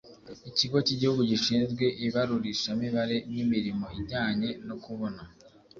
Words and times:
Ikigo 0.49 0.77
cy 0.85 0.93
igihugu 0.95 1.21
gishinzwe 1.31 1.85
ibarurishamibare 2.05 3.17
n 3.31 3.33
imirimo 3.43 3.85
ijyanye 3.99 4.49
no 4.67 4.75
kubona 4.83 5.21